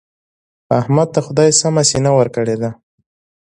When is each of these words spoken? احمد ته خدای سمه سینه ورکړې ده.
احمد 0.79 1.07
ته 1.13 1.19
خدای 1.27 1.49
سمه 1.61 1.83
سینه 1.89 2.11
ورکړې 2.15 2.55
ده. 2.61 2.69